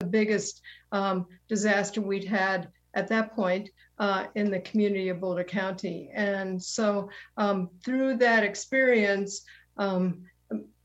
[0.00, 5.42] the biggest um, disaster we'd had at that point uh, in the community of Boulder
[5.42, 6.08] County.
[6.14, 9.42] And so um, through that experience,
[9.76, 10.22] um,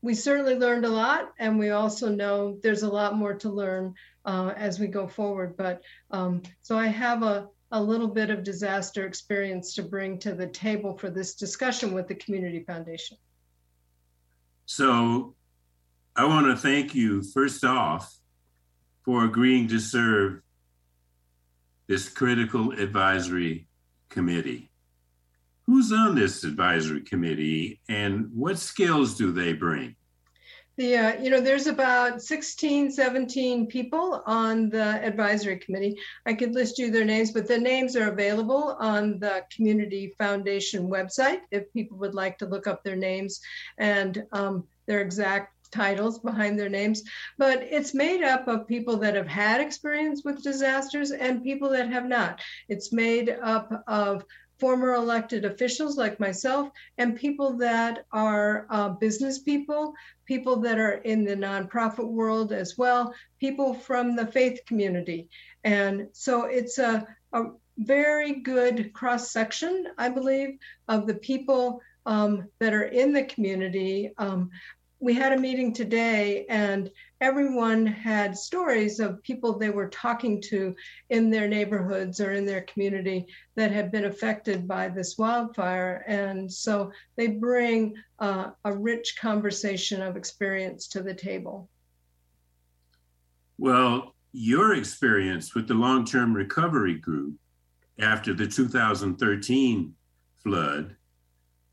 [0.02, 3.94] we certainly learned a lot, and we also know there's a lot more to learn
[4.24, 5.56] uh, as we go forward.
[5.56, 10.34] But um, so I have a, a little bit of disaster experience to bring to
[10.34, 13.16] the table for this discussion with the Community Foundation.
[14.66, 15.36] So
[16.16, 18.12] I want to thank you first off
[19.04, 20.40] for agreeing to serve
[21.86, 23.66] this critical advisory
[24.08, 24.70] committee.
[25.66, 29.96] Who's on this advisory committee and what skills do they bring?
[30.76, 35.96] The, uh, you know, there's about 16, 17 people on the advisory committee.
[36.26, 40.90] I could list you their names, but the names are available on the Community Foundation
[40.90, 43.40] website if people would like to look up their names
[43.78, 47.02] and um, their exact titles behind their names,
[47.36, 51.88] but it's made up of people that have had experience with disasters and people that
[51.90, 52.40] have not.
[52.68, 54.24] It's made up of
[54.58, 59.94] former elected officials like myself and people that are uh, business people,
[60.26, 65.28] people that are in the nonprofit world as well, people from the faith community.
[65.64, 67.42] And so it's a, a
[67.78, 74.12] very good cross section, I believe, of the people um, that are in the community.
[74.18, 74.50] Um,
[75.04, 80.74] we had a meeting today and everyone had stories of people they were talking to
[81.10, 86.02] in their neighborhoods or in their community that had been affected by this wildfire.
[86.08, 91.68] And so they bring uh, a rich conversation of experience to the table.
[93.58, 97.34] Well, your experience with the long term recovery group
[97.98, 99.94] after the 2013
[100.42, 100.96] flood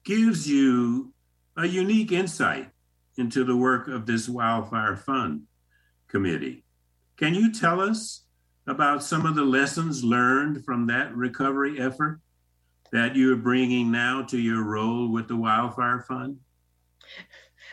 [0.04, 1.14] gives you
[1.56, 2.70] a unique insight
[3.18, 5.44] into the work of this Wildfire Fund
[6.08, 6.64] Committee.
[7.18, 8.26] Can you tell us
[8.68, 12.20] about some of the lessons learned from that recovery effort
[12.92, 16.38] that you're bringing now to your role with the Wildfire Fund?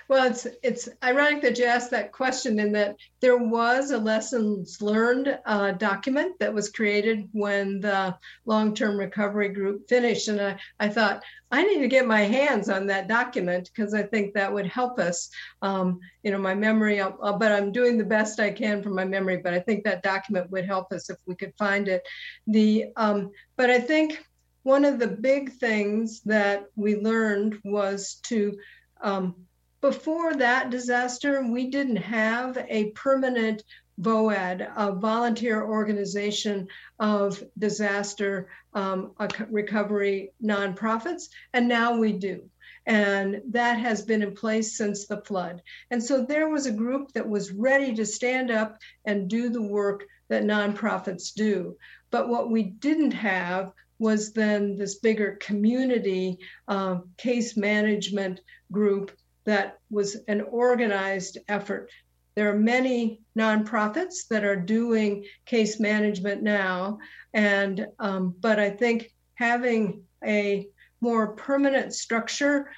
[0.09, 4.81] Well, it's it's ironic that you asked that question in that there was a lessons
[4.81, 8.17] learned uh, document that was created when the
[8.47, 12.87] long-term recovery group finished, and I, I thought I need to get my hands on
[12.87, 15.29] that document because I think that would help us.
[15.61, 18.95] Um, you know, my memory, I'll, I'll, but I'm doing the best I can from
[18.95, 19.37] my memory.
[19.37, 22.03] But I think that document would help us if we could find it.
[22.47, 24.25] The um, but I think
[24.63, 28.57] one of the big things that we learned was to
[29.03, 29.35] um,
[29.81, 33.63] before that disaster, we didn't have a permanent
[34.01, 36.69] VOAD, a volunteer organization
[36.99, 39.13] of disaster um,
[39.51, 42.49] recovery nonprofits, and now we do.
[42.87, 45.63] And that has been in place since the flood.
[45.91, 49.63] And so there was a group that was ready to stand up and do the
[49.63, 51.77] work that nonprofits do.
[52.11, 56.39] But what we didn't have was then this bigger community
[56.69, 58.41] uh, case management
[58.71, 59.11] group
[59.49, 61.91] that was an organized effort.
[62.35, 66.99] There are many nonprofits that are doing case management now,
[67.33, 70.69] and um, but I think having a
[71.01, 72.71] more permanent structure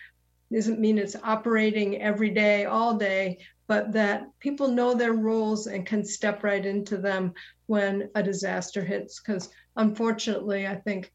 [0.53, 5.85] doesn't mean it's operating every day, all day, but that people know their roles and
[5.85, 7.33] can step right into them
[7.67, 9.21] when a disaster hits.
[9.21, 11.13] Because unfortunately, I think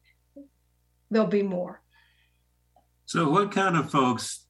[1.10, 1.80] there'll be more.
[3.06, 4.45] So, what kind of folks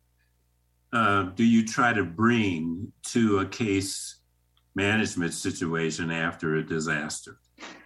[0.97, 4.21] uh, do you try to bring to a case
[4.75, 7.39] management situation after a disaster?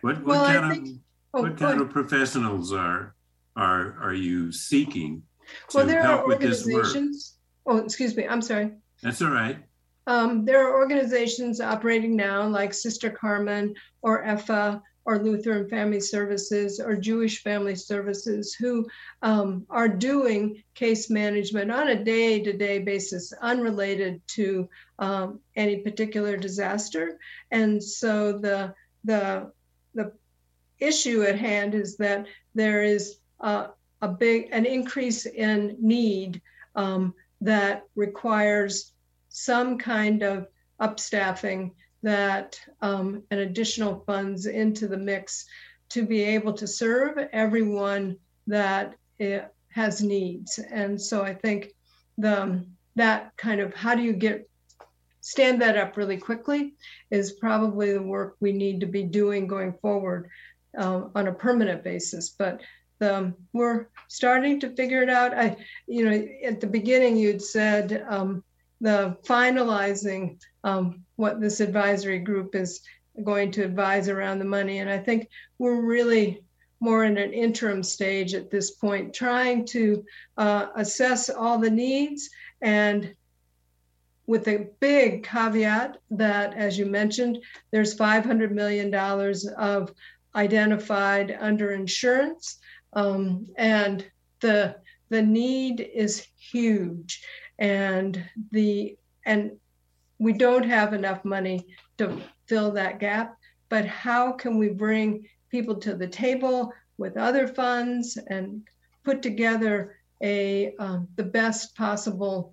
[0.02, 0.94] What, what well, kind think, of
[1.34, 3.16] oh, what kind of professionals are
[3.56, 5.22] are are you seeking
[5.70, 6.86] to well, there help are with this work?
[7.66, 8.28] Oh, excuse me.
[8.28, 8.72] I'm sorry.
[9.02, 9.58] That's all right.
[10.06, 16.80] Um, there are organizations operating now like Sister Carmen or EFA or Lutheran Family Services
[16.80, 18.86] or Jewish Family Services who
[19.22, 24.68] um, are doing case management on a day to day basis, unrelated to
[24.98, 27.18] um, any particular disaster.
[27.50, 28.74] And so the,
[29.04, 29.50] the,
[29.94, 30.12] the
[30.78, 36.40] issue at hand is that there is a big an increase in need
[36.74, 38.92] um, that requires
[39.28, 40.46] some kind of
[40.78, 41.72] upstaffing
[42.02, 45.46] that um, an additional funds into the mix
[45.90, 48.16] to be able to serve everyone
[48.46, 48.94] that
[49.70, 50.58] has needs.
[50.58, 51.74] And so I think
[52.18, 52.64] the
[52.96, 54.48] that kind of how do you get
[55.20, 56.74] stand that up really quickly
[57.10, 60.28] is probably the work we need to be doing going forward
[60.78, 62.30] uh, on a permanent basis.
[62.30, 62.62] But
[62.98, 65.34] the, we're starting to figure it out.
[65.34, 65.56] I,
[65.86, 68.42] you know, at the beginning you'd said um,
[68.80, 72.80] the finalizing um, what this advisory group is
[73.24, 74.78] going to advise around the money.
[74.78, 75.28] And I think
[75.58, 76.42] we're really
[76.80, 80.04] more in an interim stage at this point, trying to
[80.38, 82.30] uh, assess all the needs
[82.62, 83.14] and
[84.26, 87.38] with a big caveat that, as you mentioned,
[87.72, 88.94] there's $500 million
[89.56, 89.92] of
[90.36, 92.58] identified under insurance.
[92.92, 94.06] Um, and
[94.40, 94.76] the
[95.10, 97.24] the need is huge
[97.60, 99.52] and the and
[100.18, 101.66] we don't have enough money
[101.98, 103.36] to fill that gap
[103.70, 108.62] but how can we bring people to the table with other funds and
[109.04, 112.52] put together a um, the best possible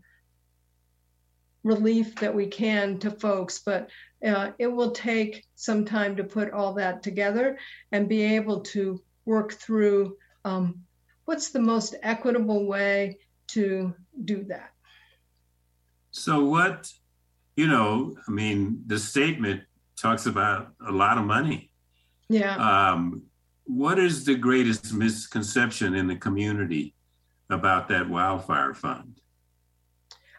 [1.64, 3.60] relief that we can to folks?
[3.60, 3.90] But
[4.26, 7.58] uh, it will take some time to put all that together
[7.92, 10.84] and be able to work through um,
[11.26, 13.18] what's the most equitable way
[13.48, 13.94] to
[14.24, 14.72] do that
[16.18, 16.92] so what
[17.56, 19.62] you know i mean the statement
[19.98, 21.72] talks about a lot of money.
[22.30, 22.56] Yeah.
[22.56, 23.24] Um,
[23.66, 26.94] what is the greatest misconception in the community
[27.50, 29.20] about that wildfire fund?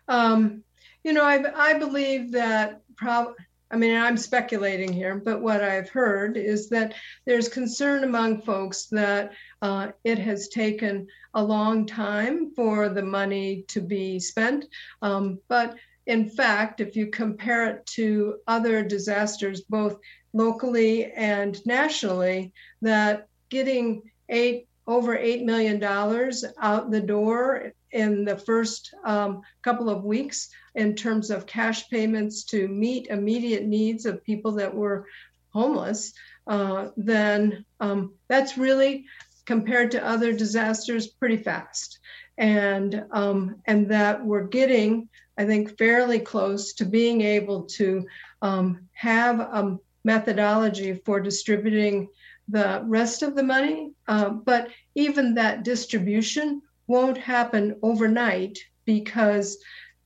[0.07, 0.63] Um,
[1.05, 3.35] you know i, I believe that probably
[3.71, 6.95] I mean, I'm speculating here, but what I've heard is that
[7.27, 13.65] there's concern among folks that uh, it has taken a long time for the money
[13.69, 14.65] to be spent.
[15.03, 15.77] Um, but
[16.07, 19.99] in fact, if you compare it to other disasters, both
[20.33, 28.95] locally and nationally, that getting eight over $8 million out the door in the first
[29.05, 34.53] um, couple of weeks in terms of cash payments to meet immediate needs of people
[34.53, 35.07] that were
[35.51, 36.13] homeless,
[36.47, 39.05] uh, then um, that's really
[39.47, 41.99] compared to other disasters pretty fast.
[42.37, 48.07] And um, and that we're getting, I think, fairly close to being able to
[48.43, 52.09] um, have a methodology for distributing
[52.49, 53.93] the rest of the money.
[54.07, 59.59] Uh, but even that distribution won't happen overnight because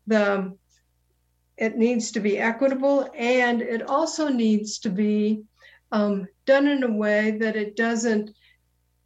[0.07, 0.53] the
[1.57, 5.43] it needs to be equitable and it also needs to be
[5.93, 8.31] um, done in a way that it doesn't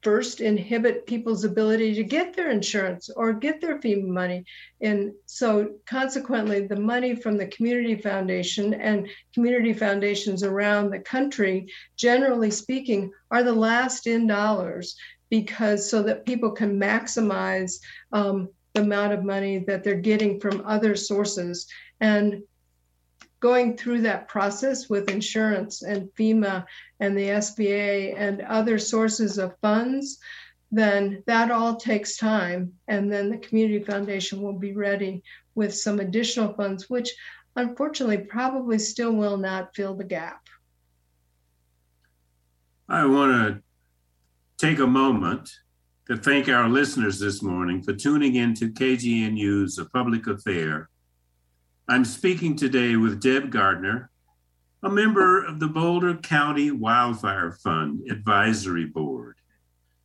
[0.06, 4.44] first inhibit people's ability to get their insurance or get their FEMA money.
[4.80, 11.66] And so, consequently, the money from the Community Foundation and community foundations around the country,
[11.96, 14.94] generally speaking, are the last in dollars
[15.30, 17.80] because so that people can maximize
[18.12, 21.66] um, the amount of money that they're getting from other sources.
[22.00, 22.42] And
[23.40, 26.64] going through that process with insurance and FEMA
[27.00, 30.18] and the SBA and other sources of funds,
[30.72, 32.72] then that all takes time.
[32.88, 35.22] And then the Community Foundation will be ready
[35.54, 37.14] with some additional funds, which
[37.56, 40.42] unfortunately probably still will not fill the gap.
[42.88, 43.62] I want to
[44.58, 45.50] take a moment
[46.06, 50.88] to thank our listeners this morning for tuning in to KGNU's A Public Affair.
[51.88, 54.10] I'm speaking today with Deb Gardner,
[54.82, 59.36] a member of the Boulder County Wildfire Fund Advisory Board,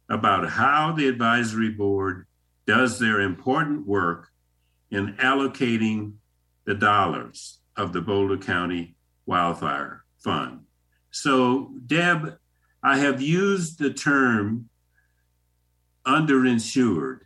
[0.09, 2.27] about how the advisory board
[2.67, 4.27] does their important work
[4.89, 6.15] in allocating
[6.65, 8.95] the dollars of the Boulder County
[9.25, 10.65] Wildfire Fund.
[11.09, 12.37] So, Deb,
[12.83, 14.69] I have used the term
[16.05, 17.19] underinsured.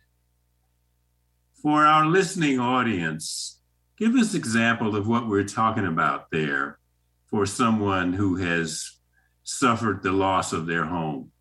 [1.62, 3.59] For our listening audience,
[3.97, 6.77] give us example of what we're talking about there
[7.27, 8.91] for someone who has
[9.43, 11.31] suffered the loss of their home.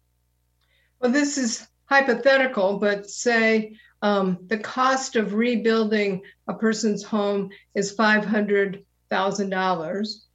[1.00, 7.90] Well, this is hypothetical, but say um, the cost of rebuilding a person's home is
[7.90, 10.26] five hundred thousand dollars,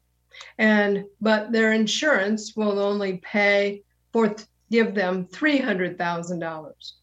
[0.58, 4.36] and but their insurance will only pay for
[4.72, 6.96] give them three hundred thousand dollars.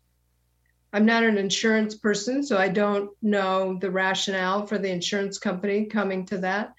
[0.93, 5.87] I'm not an insurance person, so I don't know the rationale for the insurance company
[5.87, 6.73] coming to that.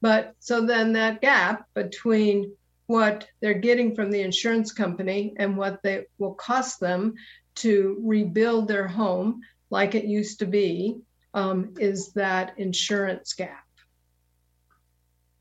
[0.00, 2.54] But so then that gap between
[2.86, 7.14] what they're getting from the insurance company and what they will cost them
[7.54, 9.40] to rebuild their home
[9.70, 10.98] like it used to be
[11.34, 13.64] um, is that insurance gap.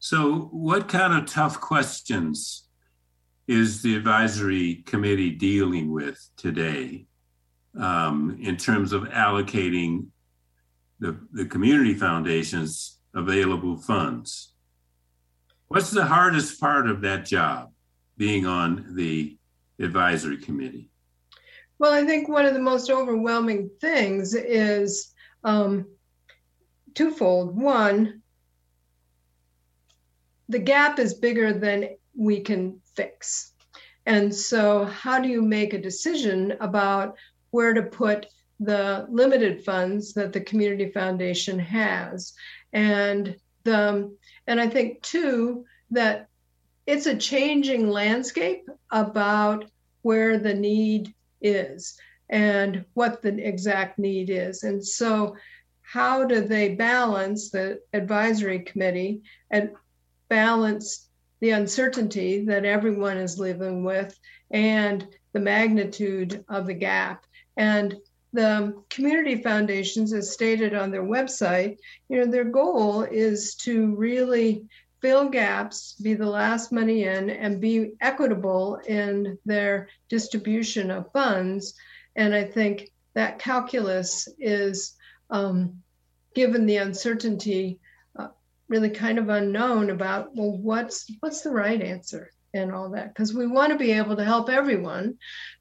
[0.04, 2.68] So, what kind of tough questions
[3.48, 7.06] is the advisory committee dealing with today
[7.80, 10.08] um, in terms of allocating
[11.00, 14.54] the, the community foundation's available funds?
[15.68, 17.72] What's the hardest part of that job,
[18.18, 19.38] being on the
[19.80, 20.90] advisory committee?
[21.78, 25.86] Well, I think one of the most overwhelming things is um,
[26.96, 27.56] twofold.
[27.56, 28.21] One,
[30.52, 33.54] the gap is bigger than we can fix.
[34.06, 37.16] And so, how do you make a decision about
[37.52, 38.28] where to put
[38.60, 42.34] the limited funds that the community foundation has?
[42.74, 44.14] And the
[44.48, 46.28] and I think too that
[46.86, 49.66] it's a changing landscape about
[50.02, 51.98] where the need is
[52.30, 54.64] and what the exact need is.
[54.64, 55.38] And so,
[55.82, 59.72] how do they balance the advisory committee and
[60.32, 61.10] balance
[61.42, 64.18] the uncertainty that everyone is living with
[64.50, 67.26] and the magnitude of the gap?
[67.58, 67.98] And
[68.32, 74.64] the community foundations, as stated on their website, you know, their goal is to really
[75.02, 81.74] fill gaps, be the last money in, and be equitable in their distribution of funds.
[82.16, 84.94] And I think that calculus is,
[85.30, 85.82] um,
[86.34, 87.81] given the uncertainty,
[88.72, 93.34] really kind of unknown about well, what's what's the right answer and all that because
[93.34, 95.18] we want to be able to help everyone,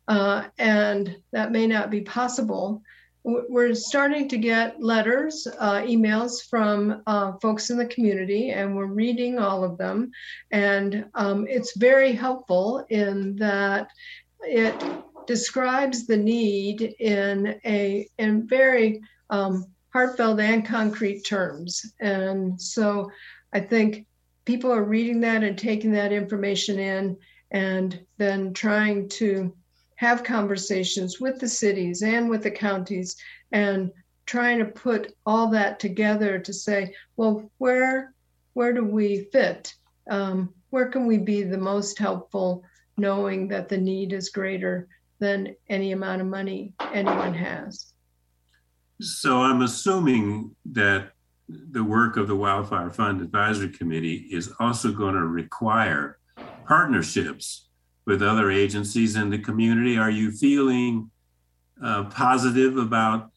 [0.08, 2.82] uh, and that may not be possible
[3.22, 8.86] we're starting to get letters, uh, emails from uh, folks in the community, and we're
[8.86, 10.10] reading all of them.
[10.50, 13.88] And um, it's very helpful in that
[14.40, 14.74] it
[15.26, 21.92] describes the need in a in very um, heartfelt and concrete terms.
[22.00, 23.10] And so
[23.52, 24.06] I think
[24.44, 27.16] people are reading that and taking that information in
[27.50, 29.54] and then trying to
[29.96, 33.16] have conversations with the cities and with the counties
[33.52, 33.92] and
[34.26, 38.14] trying to put all that together to say, well, where
[38.54, 39.74] where do we fit?
[40.10, 42.64] Um, where can we be the most helpful,
[42.96, 47.92] knowing that the need is greater than any amount of money anyone has?
[49.00, 51.12] So I'm assuming that
[51.48, 56.18] the work of the Wildfire Fund Advisory Committee is also going to require
[56.66, 57.68] partnerships
[58.06, 59.96] with other agencies in the community?
[59.96, 61.10] Are you feeling
[61.82, 63.30] uh, positive about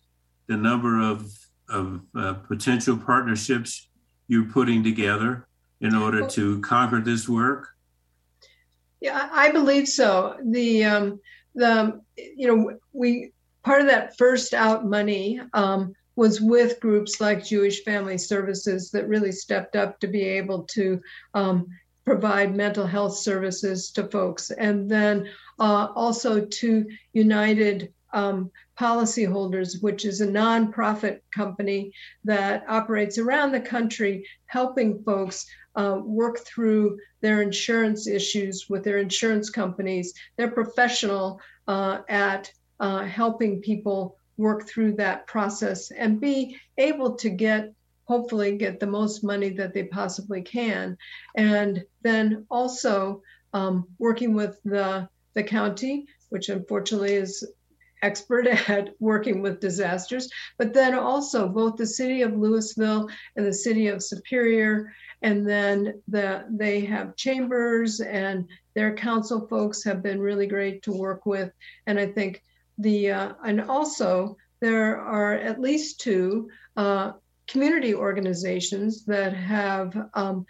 [0.47, 1.31] the number of,
[1.69, 3.89] of uh, potential partnerships
[4.27, 5.47] you're putting together
[5.81, 7.69] in order to conquer this work?
[8.99, 10.37] Yeah, I believe so.
[10.45, 11.19] The um,
[11.55, 13.32] the you know we
[13.63, 19.07] part of that first out money um, was with groups like Jewish Family Services that
[19.07, 21.01] really stepped up to be able to
[21.33, 21.67] um,
[22.05, 25.29] provide mental health services to folks, and then
[25.59, 31.91] uh, also to United um, Policyholders, which is a nonprofit company
[32.23, 38.99] that operates around the country, helping folks uh, work through their insurance issues with their
[38.99, 40.13] insurance companies.
[40.37, 42.51] They're professional uh, at
[42.83, 47.73] uh, helping people work through that process and be able to get
[48.03, 50.97] hopefully get the most money that they possibly can.
[51.37, 53.21] And then also
[53.53, 57.47] um, working with the, the county, which unfortunately is
[58.01, 63.53] expert at working with disasters, but then also both the city of Louisville and the
[63.53, 64.91] city of Superior.
[65.21, 70.91] And then the, they have chambers and their council folks have been really great to
[70.91, 71.49] work with.
[71.87, 72.43] And I think
[72.77, 77.11] the, uh, and also there are at least two uh,
[77.47, 80.45] community organizations that have um,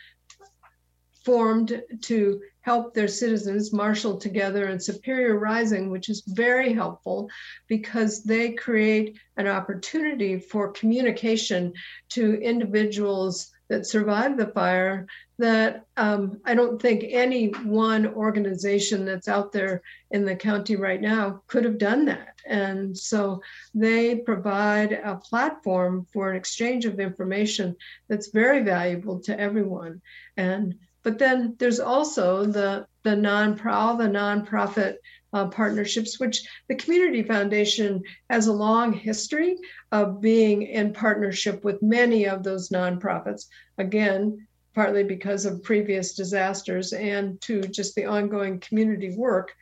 [1.25, 7.29] formed to help their citizens Marshall Together and Superior Rising, which is very helpful
[7.67, 11.73] because they create an opportunity for communication
[12.09, 15.07] to individuals that survived the fire
[15.39, 21.01] that um, I don't think any one organization that's out there in the county right
[21.01, 22.39] now could have done that.
[22.45, 23.41] And so
[23.73, 27.75] they provide a platform for an exchange of information
[28.07, 30.01] that's very valuable to everyone.
[30.37, 34.95] And but then there's also the the non-pro the nonprofit
[35.33, 39.57] uh, partnerships, which the Community Foundation has a long history
[39.91, 43.45] of being in partnership with many of those nonprofits.
[43.77, 49.53] Again, partly because of previous disasters and to just the ongoing community work.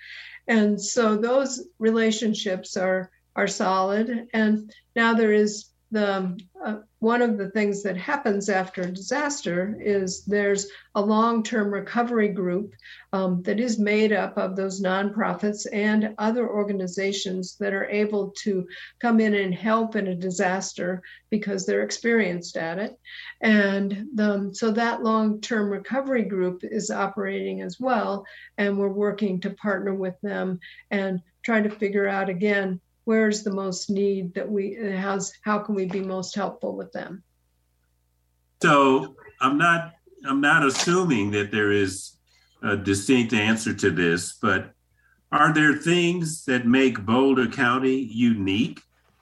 [0.48, 4.28] And so those relationships are are solid.
[4.34, 9.76] And now there is the uh, one of the things that happens after a disaster
[9.82, 12.74] is there's a long-term recovery group
[13.12, 18.68] um, that is made up of those nonprofits and other organizations that are able to
[19.00, 22.98] come in and help in a disaster because they're experienced at it.
[23.42, 28.26] And the, so that long-term recovery group is operating as well
[28.60, 30.60] and we're working to partner with them
[30.92, 35.76] and try to figure out again where's the most need that we has how can
[35.76, 37.24] we be most helpful with them
[38.62, 39.94] so i'm not
[40.26, 42.18] i'm not assuming that there is
[42.64, 44.74] a distinct answer to this, but
[45.32, 48.82] are there things that make Boulder County unique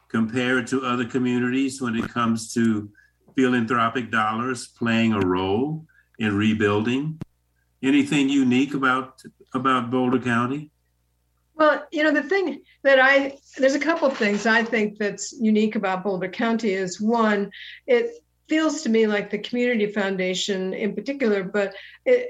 [0.10, 2.90] compared to other communities when it comes to
[3.36, 5.86] philanthropic dollars playing a role
[6.18, 7.20] in rebuilding?
[7.82, 9.22] Anything unique about
[9.54, 10.72] about Boulder County?
[11.60, 15.34] Well, you know, the thing that I there's a couple of things I think that's
[15.34, 17.52] unique about Boulder County is one,
[17.86, 18.12] it
[18.48, 21.76] feels to me like the community foundation in particular, but
[22.06, 22.30] it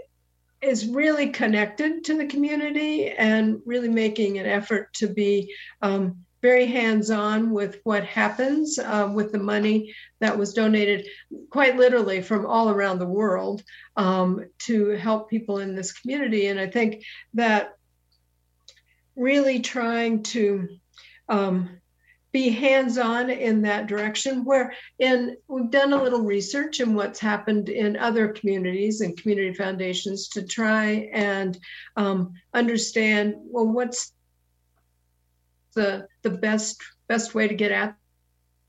[0.61, 6.65] is really connected to the community and really making an effort to be um, very
[6.65, 11.07] hands-on with what happens uh, with the money that was donated
[11.51, 13.61] quite literally from all around the world
[13.95, 16.47] um, to help people in this community.
[16.47, 17.03] And i think
[17.35, 17.75] that
[19.19, 20.67] really trying to
[21.27, 21.69] um,
[22.31, 27.69] be hands-on in that direction where in we've done a little research in what's happened
[27.69, 31.57] in other communities and community foundations to try and
[31.95, 34.13] um, understand well what's
[35.73, 37.95] the the best best way to get at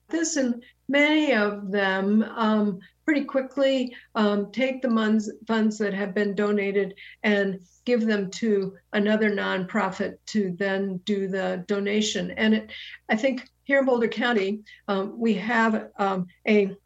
[0.09, 0.37] this?
[0.37, 6.33] And many of them um, pretty quickly um, take the funds, funds that have been
[6.33, 12.31] donated and give them to another nonprofit to then do the donation.
[12.31, 12.71] And it,
[13.09, 16.77] I think here in Boulder County, um, we have um, a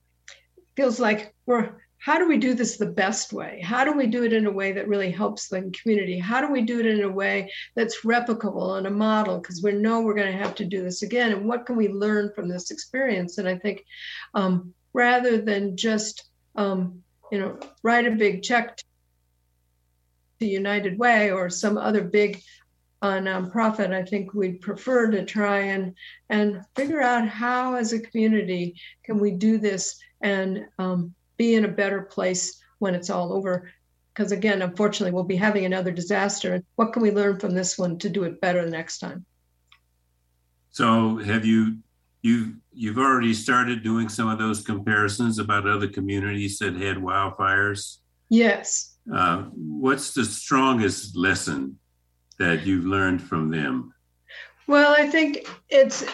[0.77, 3.61] feels like we're how do we do this the best way?
[3.63, 6.19] How do we do it in a way that really helps the community?
[6.19, 9.41] How do we do it in a way that's replicable and a model?
[9.41, 11.33] Because we know we're going to have to do this again.
[11.33, 13.39] And what can we learn from this experience?
[13.39, 13.87] And I think
[14.35, 16.25] um, rather than just,
[16.57, 18.81] um, you know, write a big check
[20.39, 22.41] to United Way or some other big
[23.03, 25.95] uh, nonprofit, I think we'd prefer to try and
[26.31, 31.67] and figure out how, as a community, can we do this and um, be in
[31.67, 33.71] a better place when it's all over.
[34.15, 36.63] Because again, unfortunately, we'll be having another disaster.
[36.77, 39.27] What can we learn from this one to do it better next time?
[40.71, 41.79] So, have you
[42.25, 47.99] you you've already started doing some of those comparisons about other communities that had wildfires?
[48.31, 48.97] Yes.
[49.15, 51.79] Uh, what's the strongest lesson
[52.39, 53.93] that you've learned from them?
[54.67, 56.05] Well, I think it's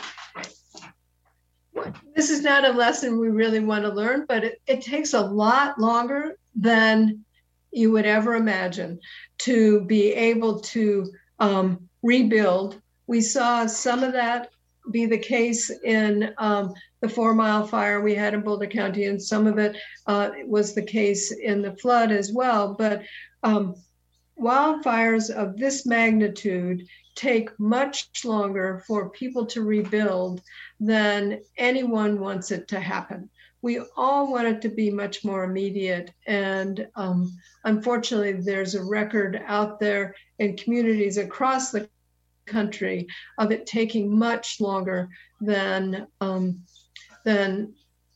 [2.16, 5.20] this is not a lesson we really want to learn, but it, it takes a
[5.20, 7.25] lot longer than
[7.70, 8.99] you would ever imagine
[9.38, 12.83] to be able to um, rebuild.
[13.07, 14.51] We saw some of that
[14.90, 19.22] be the case in um, the Four Mile Fire we had in Boulder County, and
[19.22, 19.76] some of it
[20.07, 22.74] uh, was the case in the flood as well.
[22.74, 23.03] But
[23.42, 23.76] um,
[24.38, 30.42] wildfires of this magnitude take much longer for people to rebuild
[30.79, 33.29] than anyone wants it to happen.
[33.62, 36.12] We all want it to be much more immediate.
[36.26, 37.31] And um,
[37.64, 41.88] unfortunately, there's a record out there in communities across the
[42.51, 43.07] country
[43.39, 45.09] of it taking much longer
[45.41, 46.61] than, um,
[47.25, 47.75] than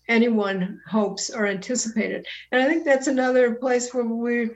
[0.09, 2.27] anyone hopes or anticipated.
[2.53, 4.51] And I think that's another place where we,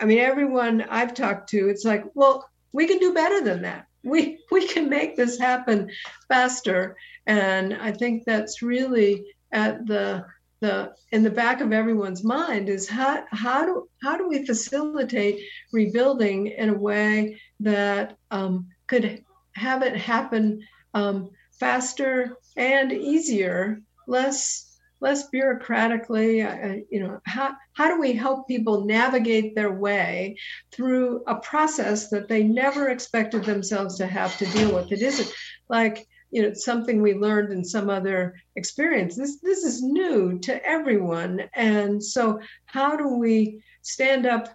[0.00, 3.86] I mean, everyone I've talked to, it's like, well, we can do better than that.
[4.04, 5.90] We we can make this happen
[6.28, 10.24] faster, and I think that's really at the
[10.60, 15.40] the in the back of everyone's mind is how how do how do we facilitate
[15.72, 19.24] rebuilding in a way that um, could
[19.54, 20.62] have it happen
[20.94, 24.64] um, faster and easier, less
[25.00, 30.36] less bureaucratically uh, you know how, how do we help people navigate their way
[30.72, 34.90] through a process that they never expected themselves to have to deal with?
[34.90, 35.32] It isn't
[35.68, 39.16] like you know something we learned in some other experience.
[39.16, 41.42] This this is new to everyone.
[41.54, 44.48] And so how do we stand up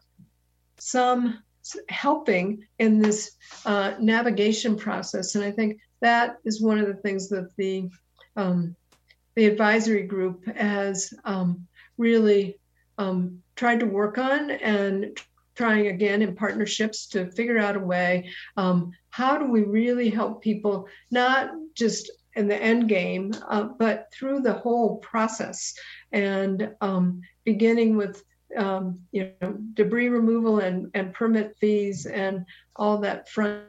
[0.78, 1.42] some
[1.90, 3.32] helping in this
[3.66, 5.36] uh, navigation process.
[5.36, 7.90] And i think that is one of the things that the
[8.36, 8.76] um,
[9.36, 12.60] the advisory group has um, really
[12.98, 15.20] um, tried to work on and
[15.56, 20.42] trying again in partnerships to figure out a way um, how do we really help
[20.42, 25.74] people not just in the end game uh, but through the whole process
[26.12, 28.24] and um, beginning with
[28.58, 33.64] um, you know debris removal and, and permit fees and all that front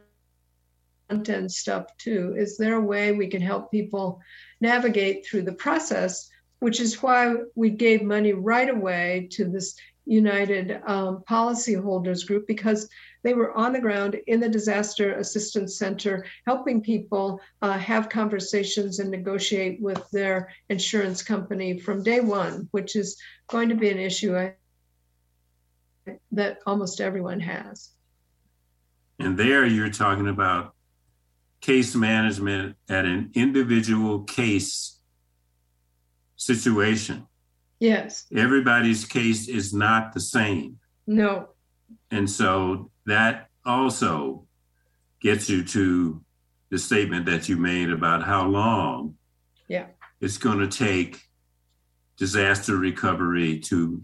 [1.10, 2.34] end stuff too.
[2.36, 4.20] Is there a way we can help people
[4.60, 6.28] navigate through the process,
[6.60, 12.88] which is why we gave money right away to this United um, Policyholders Group because
[13.22, 18.98] they were on the ground in the Disaster Assistance Center helping people uh, have conversations
[18.98, 23.18] and negotiate with their insurance company from day one, which is
[23.48, 24.36] going to be an issue.
[24.36, 24.54] I
[26.32, 27.90] that almost everyone has.
[29.18, 30.74] And there you're talking about
[31.60, 34.98] case management at an individual case
[36.36, 37.26] situation.
[37.80, 38.26] Yes.
[38.34, 40.78] Everybody's case is not the same.
[41.06, 41.48] No.
[42.10, 44.46] And so that also
[45.20, 46.22] gets you to
[46.70, 49.14] the statement that you made about how long
[49.68, 49.86] yeah.
[50.20, 51.22] it's going to take
[52.16, 54.02] disaster recovery to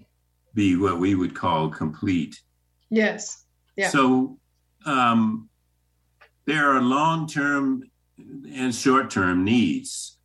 [0.54, 2.40] be what we would call complete.
[2.90, 3.44] Yes.
[3.76, 3.88] Yeah.
[3.88, 4.38] So
[4.84, 5.48] um,
[6.46, 7.84] there are long term
[8.52, 10.18] and short term needs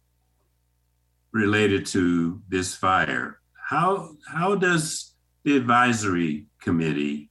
[1.32, 3.40] related to this fire.
[3.70, 7.30] How, how does the advisory committee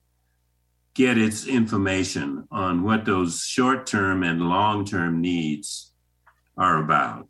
[0.95, 5.93] get its information on what those short term and long term needs
[6.57, 7.29] are about?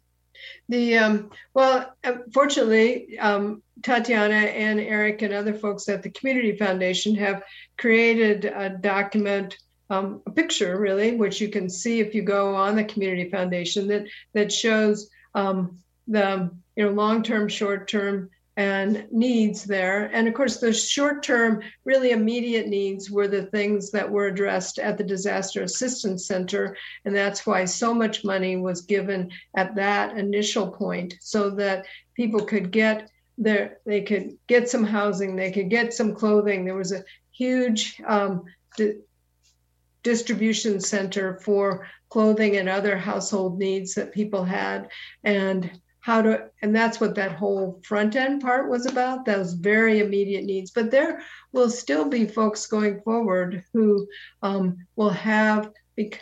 [0.68, 1.94] The um, well,
[2.32, 7.42] fortunately, um, Tatiana and Eric and other folks at the Community Foundation have
[7.76, 9.58] created a document,
[9.90, 13.88] um, a picture really, which you can see if you go on the Community Foundation
[13.88, 20.10] that that shows um, the you know long-term, short-term, and needs there.
[20.12, 24.78] And of course, the short term, really immediate needs were the things that were addressed
[24.78, 26.76] at the Disaster Assistance Center.
[27.04, 32.44] And that's why so much money was given at that initial point so that people
[32.44, 36.64] could get their, they could get some housing, they could get some clothing.
[36.64, 38.44] There was a huge um,
[38.76, 38.98] di-
[40.04, 44.88] distribution center for clothing and other household needs that people had.
[45.24, 50.00] And how to and that's what that whole front end part was about those very
[50.00, 50.70] immediate needs.
[50.70, 54.06] But there will still be folks going forward who
[54.42, 55.72] um, will have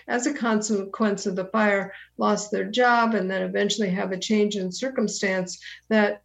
[0.07, 4.55] as a consequence of the fire lost their job and then eventually have a change
[4.55, 6.23] in circumstance that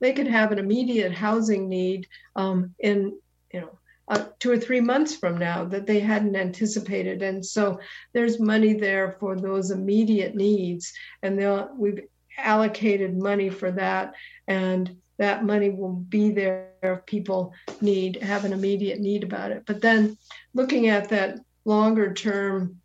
[0.00, 3.16] they could have an immediate housing need um, in
[3.52, 7.22] you know uh, two or three months from now that they hadn't anticipated.
[7.22, 7.78] And so
[8.12, 10.92] there's money there for those immediate needs.
[11.22, 12.00] And they'll we've
[12.42, 14.14] allocated money for that
[14.48, 19.64] and that money will be there if people need have an immediate need about it.
[19.66, 20.16] But then
[20.54, 22.80] looking at that longer term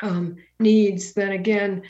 [0.00, 1.82] um, needs then again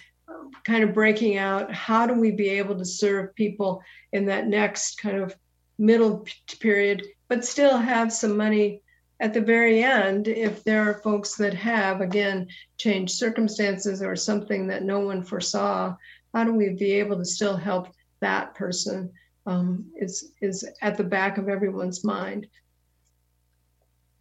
[0.65, 5.01] kind of breaking out how do we be able to serve people in that next
[5.01, 5.37] kind of
[5.79, 6.27] middle
[6.61, 8.83] period but still have some money
[9.21, 12.47] at the very end if there are folks that have again
[12.77, 15.95] changed circumstances or something that no one foresaw
[16.35, 17.89] how do we be able to still help
[18.21, 19.11] that person
[19.47, 22.47] um, is is at the back of everyone's mind.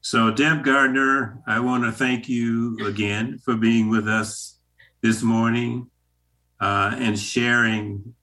[0.02, 4.58] So, Deb Gardner, I want to thank you again for being with us
[5.02, 5.90] this morning
[6.62, 8.16] uh, and sharing